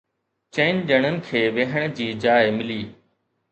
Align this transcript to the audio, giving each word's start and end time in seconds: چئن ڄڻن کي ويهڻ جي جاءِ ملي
چئن 0.57 0.79
ڄڻن 0.87 1.19
کي 1.27 1.45
ويهڻ 1.59 1.87
جي 2.01 2.09
جاءِ 2.27 2.51
ملي 2.59 2.81